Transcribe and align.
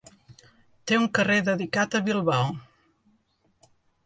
Té 0.91 0.97
un 1.01 1.05
carrer 1.17 1.35
dedicat 1.49 1.99
a 2.01 2.01
Bilbao. 2.09 2.49